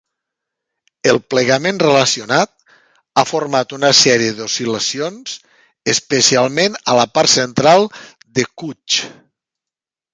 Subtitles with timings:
[1.11, 2.73] El plegament relacionat
[3.15, 5.37] ha format una sèrie d'oscil·lacions,
[5.97, 7.91] especialment a la part central
[8.41, 9.03] de Kutch.